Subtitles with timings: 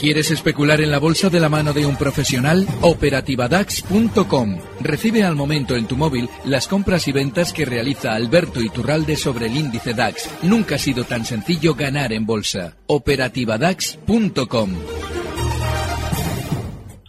[0.00, 2.66] ¿Quieres especular en la bolsa de la mano de un profesional?
[2.80, 4.58] Operativadax.com.
[4.80, 9.48] Recibe al momento en tu móvil las compras y ventas que realiza Alberto Iturralde sobre
[9.48, 10.30] el índice DAX.
[10.42, 12.78] Nunca ha sido tan sencillo ganar en bolsa.
[12.86, 14.70] Operativadax.com.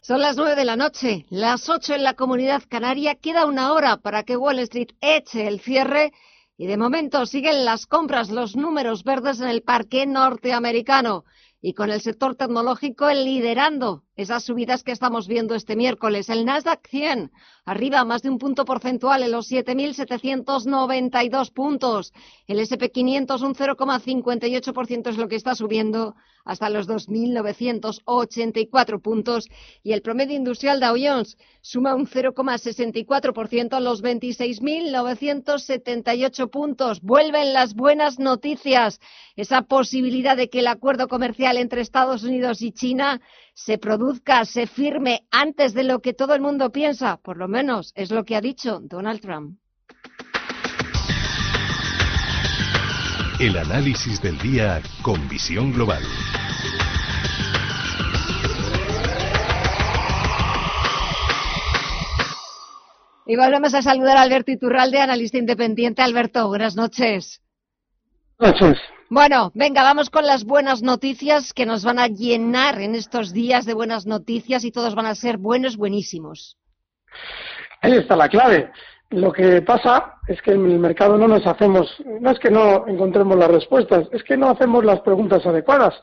[0.02, 3.16] Son las nueve de la noche, las ocho en la comunidad canaria.
[3.16, 6.12] Queda una hora para que Wall Street eche el cierre
[6.58, 11.24] y de momento siguen las compras, los números verdes en el parque norteamericano
[11.62, 16.30] y con el sector tecnológico liderando esas subidas que estamos viendo este miércoles.
[16.30, 17.32] El Nasdaq 100
[17.66, 22.14] arriba más de un punto porcentual en los 7.792 puntos.
[22.48, 29.48] El SP500 un 0,58% es lo que está subiendo hasta los 2.984 puntos.
[29.84, 37.02] Y el promedio industrial Dow Jones suma un 0,64% a los 26.978 puntos.
[37.02, 39.00] Vuelven las buenas noticias.
[39.36, 43.22] Esa posibilidad de que el acuerdo comercial entre Estados Unidos y China
[43.54, 44.11] se produzca,
[44.46, 47.18] se firme antes de lo que todo el mundo piensa.
[47.18, 49.58] Por lo menos es lo que ha dicho Donald Trump.
[53.40, 56.04] El análisis del día con visión global.
[63.26, 66.02] Y volvemos a saludar a Alberto Iturralde, analista independiente.
[66.02, 67.42] Alberto, buenas noches.
[69.10, 73.68] Bueno, venga, vamos con las buenas noticias que nos van a llenar en estos días
[73.68, 76.58] de buenas noticias y todos van a ser buenos, buenísimos.
[77.82, 78.72] Ahí está la clave.
[79.12, 81.88] Lo que pasa es que en el mercado no nos hacemos,
[82.20, 85.94] no es que no encontremos las respuestas, es que no hacemos las preguntas adecuadas.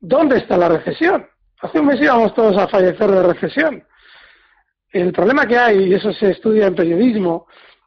[0.00, 1.24] ¿Dónde está la recesión?
[1.60, 3.84] Hace un mes íbamos todos a fallecer de recesión.
[4.90, 7.46] El problema que hay, y eso se estudia en periodismo,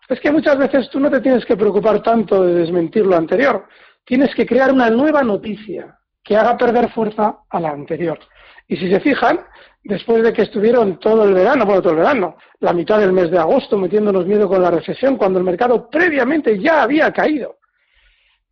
[0.09, 3.67] es que muchas veces tú no te tienes que preocupar tanto de desmentir lo anterior,
[4.05, 8.19] tienes que crear una nueva noticia que haga perder fuerza a la anterior.
[8.67, 9.39] Y si se fijan,
[9.83, 13.31] después de que estuvieron todo el verano, bueno, todo el verano, la mitad del mes
[13.31, 17.58] de agosto metiéndonos miedo con la recesión, cuando el mercado previamente ya había caído,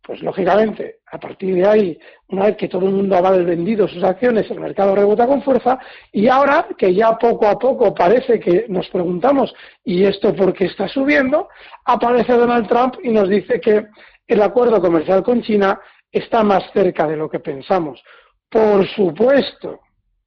[0.02, 1.98] pues lógicamente, a partir de ahí,
[2.28, 5.78] una vez que todo el mundo ha vendido sus acciones, el mercado rebota con fuerza
[6.12, 9.54] y ahora que ya poco a poco parece que nos preguntamos,
[9.84, 11.48] ¿y esto por qué está subiendo?
[11.84, 13.86] Aparece Donald Trump y nos dice que
[14.28, 15.80] el acuerdo comercial con China
[16.12, 18.02] está más cerca de lo que pensamos.
[18.48, 19.80] Por supuesto,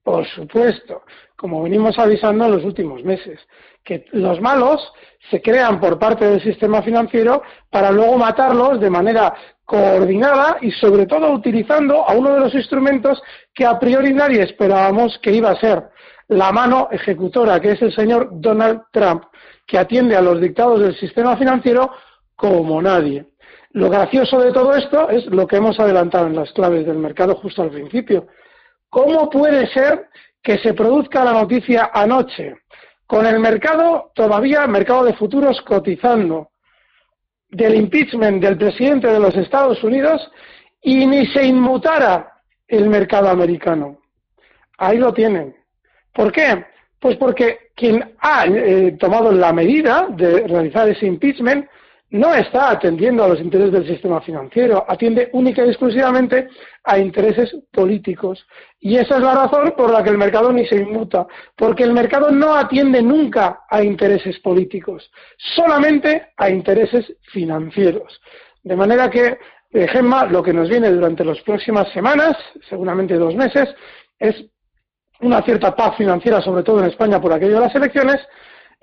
[0.04, 1.04] por supuesto,
[1.36, 3.40] como venimos avisando en los últimos meses,
[3.84, 4.92] que los malos
[5.30, 11.06] se crean por parte del sistema financiero para luego matarlos de manera coordinada y sobre
[11.06, 13.22] todo utilizando a uno de los instrumentos
[13.54, 15.84] que a priori nadie esperábamos que iba a ser
[16.28, 19.24] la mano ejecutora, que es el señor Donald Trump,
[19.68, 21.92] que atiende a los dictados del sistema financiero
[22.36, 23.28] como nadie.
[23.74, 27.36] Lo gracioso de todo esto es lo que hemos adelantado en las claves del mercado
[27.36, 28.28] justo al principio.
[28.90, 30.08] ¿Cómo puede ser
[30.44, 32.56] que se produzca la noticia anoche
[33.08, 36.50] con el mercado todavía, mercado de futuros cotizando
[37.50, 40.30] del impeachment del presidente de los Estados Unidos
[40.82, 42.34] y ni se inmutara
[42.68, 44.00] el mercado americano?
[44.78, 45.56] Ahí lo tienen.
[46.14, 46.66] ¿Por qué?
[47.00, 51.68] Pues porque quien ha eh, tomado la medida de realizar ese impeachment
[52.12, 56.50] no está atendiendo a los intereses del sistema financiero, atiende única y exclusivamente
[56.84, 58.46] a intereses políticos.
[58.80, 61.94] Y esa es la razón por la que el mercado ni se inmuta, porque el
[61.94, 65.10] mercado no atiende nunca a intereses políticos,
[65.56, 68.20] solamente a intereses financieros.
[68.62, 69.38] De manera que,
[69.72, 72.36] eh, Gemma, lo que nos viene durante las próximas semanas,
[72.70, 73.70] seguramente dos meses,
[74.20, 74.36] es
[75.22, 78.18] una cierta paz financiera, sobre todo en España por aquello de las elecciones,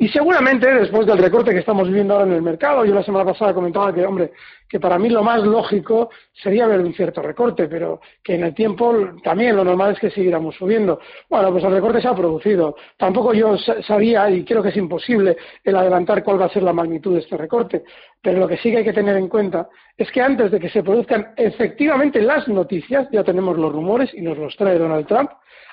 [0.01, 3.25] y seguramente después del recorte que estamos viviendo ahora en el mercado, yo la semana
[3.25, 4.31] pasada comentaba que, hombre,
[4.69, 8.55] que para mí lo más lógico sería ver un cierto recorte, pero que en el
[8.55, 8.95] tiempo
[9.25, 11.01] también lo normal es que siguiéramos subiendo.
[11.29, 12.77] Bueno, pues el recorte se ha producido.
[12.97, 16.73] Tampoco yo sabía, y creo que es imposible, el adelantar cuál va a ser la
[16.73, 17.83] magnitud de este recorte.
[18.23, 20.71] Pero lo que sí que hay que tener en cuenta es que antes de que
[20.71, 25.31] se produzcan efectivamente las noticias, ya tenemos los rumores y nos los trae Donald Trump,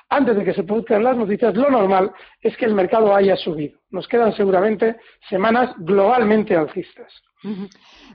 [0.08, 3.78] antes de que se produzcan las noticias, lo normal es que el mercado haya subido.
[3.90, 4.96] Nos quedan seguramente
[5.28, 7.12] semanas globalmente alcistas.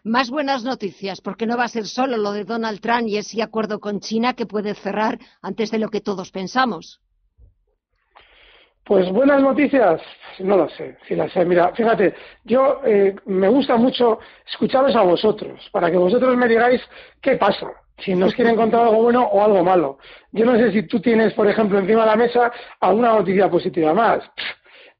[0.03, 3.41] Más buenas noticias, porque no va a ser solo lo de Donald Trump y ese
[3.41, 7.01] acuerdo con China que puede cerrar antes de lo que todos pensamos.
[8.83, 10.01] Pues buenas noticias,
[10.39, 11.45] no lo sé, si las sé.
[11.45, 16.81] Mira, fíjate, yo eh, me gusta mucho escucharos a vosotros, para que vosotros me digáis
[17.21, 17.71] qué pasa,
[18.03, 19.97] si nos quieren contar algo bueno o algo malo.
[20.31, 23.93] Yo no sé si tú tienes, por ejemplo, encima de la mesa alguna noticia positiva
[23.93, 24.23] más.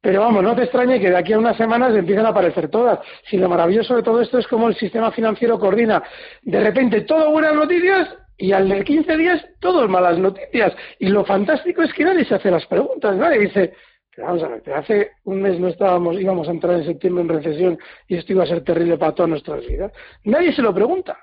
[0.02, 3.00] Pero vamos, no te extrañe que de aquí a unas semanas empiecen a aparecer todas.
[3.30, 6.02] Si lo maravilloso de todo esto es cómo el sistema financiero coordina
[6.42, 10.74] de repente todo buenas noticias Y al de 15 días, todos malas noticias.
[10.98, 13.74] Y lo fantástico es que nadie se hace las preguntas, nadie dice,
[14.16, 17.22] pero vamos a ver, pero hace un mes no estábamos, íbamos a entrar en septiembre
[17.22, 19.92] en recesión y esto iba a ser terrible para todas nuestras vidas.
[20.24, 21.18] Nadie se lo pregunta.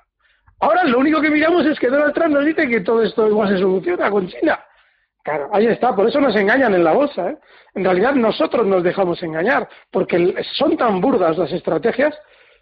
[0.61, 3.49] Ahora lo único que miramos es que Donald Trump nos dice que todo esto igual
[3.49, 4.59] se soluciona con China.
[5.23, 7.29] Claro, ahí está, por eso nos engañan en la bolsa.
[7.29, 7.37] ¿eh?
[7.75, 12.15] En realidad nosotros nos dejamos engañar, porque son tan burdas las estrategias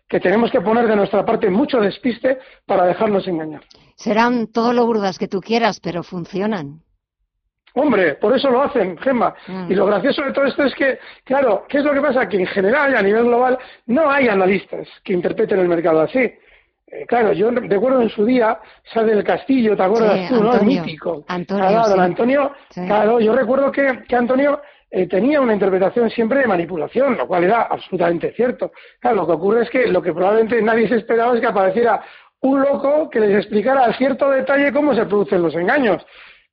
[0.08, 3.62] que tenemos que poner de nuestra parte mucho despiste para dejarnos engañar.
[3.96, 6.82] Serán todo lo burdas que tú quieras, pero funcionan.
[7.74, 9.36] Hombre, por eso lo hacen, Gemma.
[9.48, 9.72] Mm.
[9.72, 12.28] Y lo gracioso de todo esto es que, claro, ¿qué es lo que pasa?
[12.28, 16.32] Que en general, a nivel global, no hay analistas que interpreten el mercado así.
[16.90, 18.60] Eh, claro, yo recuerdo en su día,
[18.94, 20.54] sale del Castillo, ¿te acuerdas tú, no?
[20.56, 21.26] El mítico.
[21.28, 26.48] Antonio, claro, Antonio, claro, yo recuerdo que, que Antonio eh, tenía una interpretación siempre de
[26.48, 28.72] manipulación, lo cual era absolutamente cierto.
[29.02, 32.02] Claro, lo que ocurre es que lo que probablemente nadie se esperaba es que apareciera
[32.40, 36.06] un loco que les explicara a cierto detalle cómo se producen los engaños.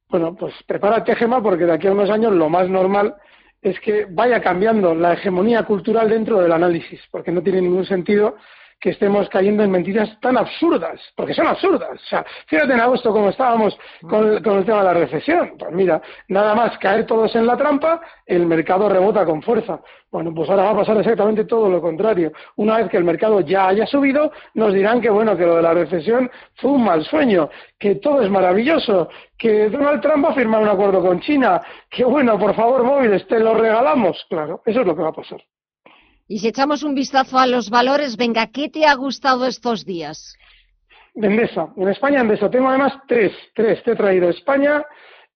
[0.09, 3.15] Bueno, pues prepárate, Gema, porque de aquí a unos años lo más normal
[3.63, 8.37] es que vaya cambiando la hegemonía cultural dentro del análisis, porque no tiene ningún sentido
[8.85, 11.93] que estemos cayendo en mentiras tan absurdas, porque son absurdas.
[11.95, 13.75] O sea, fíjate en agosto cómo estábamos
[14.07, 15.55] con el, con el tema de la recesión.
[15.59, 19.81] Pues mira, nada más caer todos en la trampa, el mercado rebota con fuerza.
[20.11, 22.33] Bueno, pues ahora va a pasar exactamente todo lo contrario.
[22.57, 25.63] Una vez que el mercado ya haya subido, nos dirán que bueno, que lo de
[25.63, 27.49] la recesión fue un mal sueño,
[27.79, 29.09] que todo es maravilloso,
[29.39, 33.27] que Donald Trump va a firmar un acuerdo con China, que bueno, por favor, móviles,
[33.29, 34.27] te lo regalamos.
[34.29, 35.41] Claro, eso es lo que va a pasar.
[36.27, 40.35] Y si echamos un vistazo a los valores, venga, ¿qué te ha gustado estos días?
[41.15, 41.69] Endesa.
[41.77, 42.51] En España, Endesa.
[42.51, 43.33] Tengo además tres.
[43.55, 43.83] Tres.
[43.83, 44.83] Te he traído España,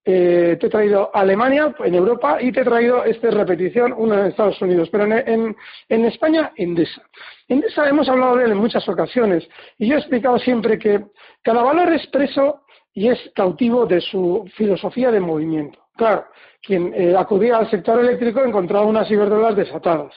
[0.03, 4.25] eh, te he traído Alemania, en Europa, y te he traído, esta repetición, uno en
[4.25, 4.89] Estados Unidos.
[4.91, 5.55] Pero en,
[5.89, 7.03] en, España, Endesa.
[7.47, 9.47] Endesa hemos hablado de él en muchas ocasiones.
[9.77, 11.05] Y yo he explicado siempre que
[11.43, 12.63] cada valor es preso
[12.93, 15.79] y es cautivo de su filosofía de movimiento.
[15.95, 16.25] Claro,
[16.63, 20.13] quien eh, acudía al sector eléctrico encontraba unas ciberdólares desatadas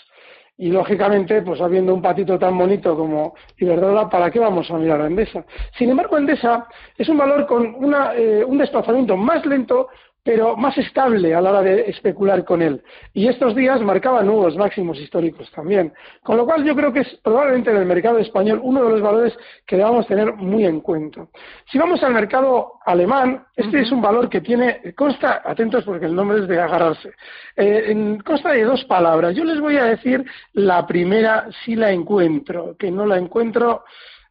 [0.57, 5.01] y lógicamente, pues habiendo un patito tan bonito como Iberdrola, ¿para qué vamos a mirar
[5.01, 5.45] a Endesa?
[5.79, 7.77] Sin embargo, Endesa es un valor con
[8.17, 9.89] eh, un desplazamiento más lento
[10.25, 12.83] pero más estable a la hora de especular con él.
[13.13, 15.93] Y estos días marcaban nuevos máximos históricos también.
[16.23, 19.03] Con lo cual yo creo que es probablemente en el mercado español uno de los
[19.03, 19.37] valores
[19.67, 21.27] que debamos tener muy en cuenta.
[21.71, 26.15] Si vamos al mercado alemán, este es un valor que tiene, consta, atentos porque el
[26.15, 27.13] nombre es de agarrarse,
[27.57, 29.35] eh, consta de dos palabras.
[29.35, 33.85] Yo les voy a decir la primera si la encuentro, que no la encuentro.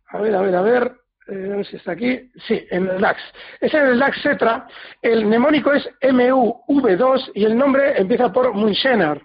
[0.07, 1.01] A ver, a ver, a ver.
[1.27, 3.21] Eh, a si está aquí, sí, en el DAX.
[3.59, 4.67] Es en el DAX Cetra,
[5.01, 9.21] el mnemónico es MUV2 y el nombre empieza por Munchener.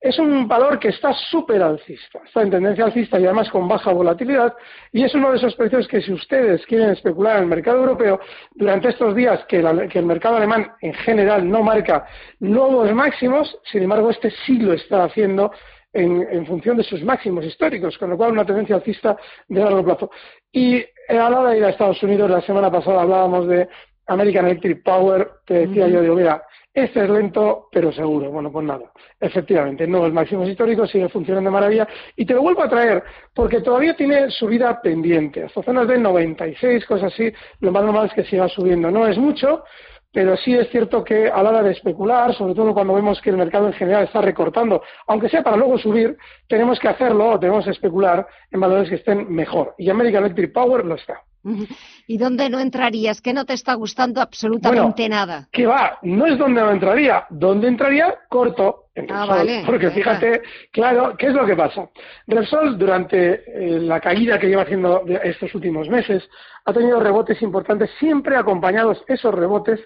[0.00, 3.92] Es un valor que está súper alcista, está en tendencia alcista y además con baja
[3.92, 4.54] volatilidad
[4.92, 8.18] y es uno de esos precios que si ustedes quieren especular en el mercado europeo,
[8.54, 12.06] durante estos días que, el mercado alemán en general no marca
[12.38, 15.52] nuevos máximos, sin embargo este sí lo está haciendo
[15.92, 19.16] en, función de sus máximos históricos, con lo cual una tendencia alcista
[19.48, 20.10] de largo plazo.
[20.52, 20.84] Y
[21.18, 23.68] a la hora de ir a Estados Unidos, la semana pasada hablábamos de
[24.06, 26.42] American Electric Power, te decía yo, digo, mira,
[26.72, 28.30] este es lento, pero seguro.
[28.30, 31.88] Bueno, pues nada, efectivamente, nuevos máximos históricos, sigue funcionando de maravilla.
[32.16, 33.02] Y te lo vuelvo a traer,
[33.34, 38.12] porque todavía tiene subida pendiente, hasta zonas de 96, cosas así, lo más normal es
[38.12, 38.90] que siga subiendo.
[38.90, 39.64] No es mucho,
[40.12, 43.30] pero sí es cierto que a la hora de especular, sobre todo cuando vemos que
[43.30, 46.16] el mercado en general está recortando, aunque sea para luego subir,
[46.48, 49.74] tenemos que hacerlo o tenemos que especular en valores que estén mejor.
[49.78, 51.22] Y American Electric Power lo está.
[52.06, 53.20] ¿Y dónde no entrarías?
[53.20, 55.48] ¿Qué no te está gustando absolutamente nada?
[55.52, 55.98] ¿Qué va?
[56.02, 57.26] No es donde no entraría.
[57.30, 58.14] ¿Dónde entraría?
[58.28, 58.86] Corto.
[58.94, 60.42] En ah, porque fíjate,
[60.72, 61.88] claro, ¿qué es lo que pasa?
[62.26, 66.28] Repsol, durante eh, la caída que lleva haciendo estos últimos meses,
[66.64, 69.80] ha tenido rebotes importantes, siempre acompañados esos rebotes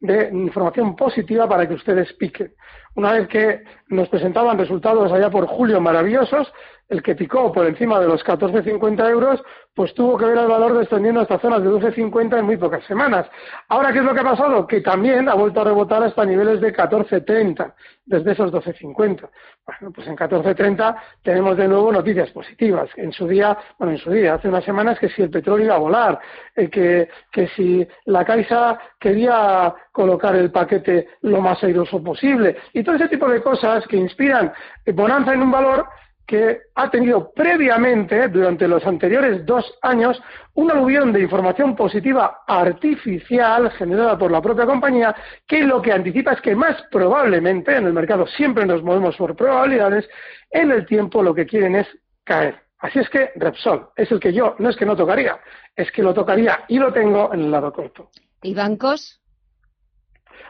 [0.00, 2.54] de información positiva para que ustedes piquen.
[2.94, 6.52] Una vez que nos presentaban resultados allá por julio maravillosos,
[6.90, 9.40] el que picó por encima de los 14,50 euros,
[9.74, 13.30] pues tuvo que ver el valor descendiendo hasta zonas de 12,50 en muy pocas semanas.
[13.68, 14.66] Ahora, ¿qué es lo que ha pasado?
[14.66, 17.72] Que también ha vuelto a rebotar hasta niveles de 14,30,
[18.06, 19.28] desde esos 12,50.
[19.64, 22.90] Bueno, pues en 14,30 tenemos de nuevo noticias positivas.
[22.96, 25.76] En su día, bueno, en su día, hace unas semanas, que si el petróleo iba
[25.76, 26.20] a volar,
[26.56, 32.82] eh, que, que si la Caixa quería colocar el paquete lo más airoso posible, y
[32.82, 34.52] todo ese tipo de cosas que inspiran
[34.92, 35.86] bonanza en un valor
[36.30, 40.22] que ha tenido previamente, durante los anteriores dos años,
[40.54, 45.12] un aluvión de información positiva artificial generada por la propia compañía,
[45.44, 49.34] que lo que anticipa es que más probablemente, en el mercado siempre nos movemos por
[49.34, 50.08] probabilidades,
[50.52, 51.88] en el tiempo lo que quieren es
[52.22, 52.60] caer.
[52.78, 55.36] Así es que Repsol es el que yo, no es que no tocaría,
[55.74, 58.08] es que lo tocaría y lo tengo en el lado corto.
[58.40, 59.20] ¿Y bancos?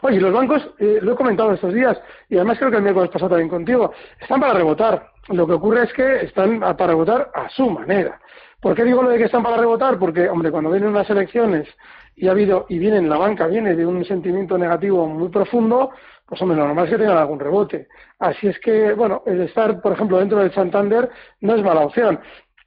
[0.03, 3.09] Oye, los bancos, eh, lo he comentado estos días, y además creo que el miércoles
[3.09, 5.10] pasado también contigo, están para rebotar.
[5.29, 8.19] Lo que ocurre es que están para rebotar a su manera.
[8.59, 9.97] ¿Por qué digo lo de que están para rebotar?
[9.97, 11.67] Porque, hombre, cuando vienen unas elecciones
[12.15, 15.91] y ha habido, y viene en la banca, viene de un sentimiento negativo muy profundo,
[16.27, 17.87] pues hombre, lo normal es que tengan algún rebote.
[18.19, 21.09] Así es que, bueno, el estar, por ejemplo, dentro del Santander
[21.41, 22.19] no es mala opción.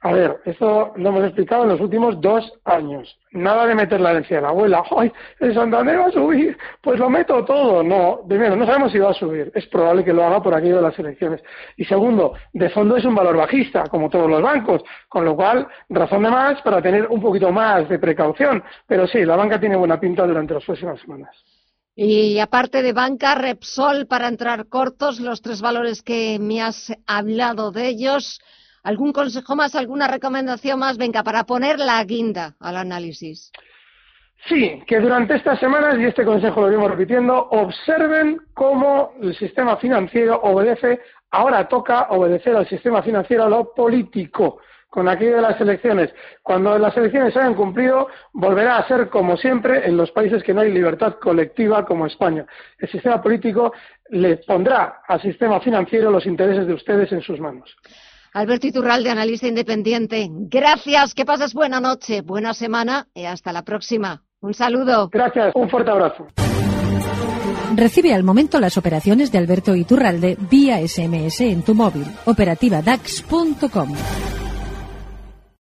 [0.05, 3.17] A ver, esto lo hemos explicado en los últimos dos años.
[3.31, 4.83] Nada de meter la herencia de la abuela.
[4.95, 6.55] ¡Ay, el Santander va a subir!
[6.79, 7.81] Pues lo meto todo.
[7.81, 9.51] No, primero, no sabemos si va a subir.
[9.55, 11.41] Es probable que lo haga por aquello de las elecciones.
[11.75, 14.83] Y segundo, de fondo es un valor bajista, como todos los bancos.
[15.09, 18.63] Con lo cual, razón de más para tener un poquito más de precaución.
[18.85, 21.35] Pero sí, la banca tiene buena pinta durante las próximas semanas.
[21.95, 27.71] Y aparte de banca, Repsol, para entrar cortos, los tres valores que me has hablado
[27.71, 28.39] de ellos
[28.85, 30.99] ¿Algún consejo más, alguna recomendación más?
[30.99, 33.51] Venga, para poner la guinda al análisis.
[34.47, 39.77] Sí, que durante estas semanas, y este consejo lo vimos repitiendo, observen cómo el sistema
[39.77, 41.01] financiero obedece,
[41.31, 46.13] ahora toca obedecer al sistema financiero a lo político, con aquello de las elecciones.
[46.43, 50.53] Cuando las elecciones se hayan cumplido, volverá a ser como siempre en los países que
[50.53, 52.45] no hay libertad colectiva como España.
[52.77, 53.73] El sistema político
[54.09, 57.75] le pondrá al sistema financiero los intereses de ustedes en sus manos.
[58.35, 60.27] Alberto Iturralde, analista independiente.
[60.29, 64.23] Gracias, que pases buena noche, buena semana y hasta la próxima.
[64.41, 65.07] Un saludo.
[65.09, 66.27] Gracias, un fuerte abrazo.
[67.77, 72.05] Recibe al momento las operaciones de Alberto Iturralde vía SMS en tu móvil.
[72.25, 73.93] Operativa DAX.com.